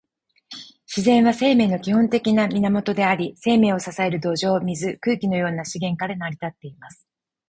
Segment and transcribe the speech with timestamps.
[0.87, 7.07] 自然は、生命の基本的な源であり、生命を支える土壌、水、空気のような資源から成り立っています。